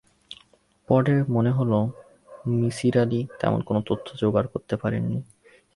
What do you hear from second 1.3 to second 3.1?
মনে হল নিসার